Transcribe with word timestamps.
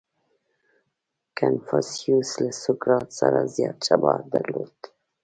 •کنفوسیوس 1.37 2.31
له 2.43 2.51
سوکرات 2.63 3.07
سره 3.19 3.39
زیات 3.55 3.79
شباهت 3.87 4.25
درلود. 4.33 4.77